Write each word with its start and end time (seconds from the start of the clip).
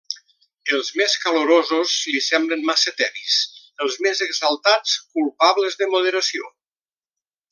Els 0.77 0.87
més 1.01 1.15
calorosos 1.25 1.91
li 2.13 2.21
semblen 2.27 2.63
massa 2.69 2.93
tebis; 3.01 3.35
els 3.87 3.99
més 4.07 4.25
exaltats, 4.29 4.97
culpables 5.19 5.81
de 5.83 5.93
moderació. 5.95 6.53